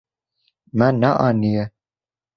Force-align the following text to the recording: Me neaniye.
Me 0.77 0.87
neaniye. 0.99 1.63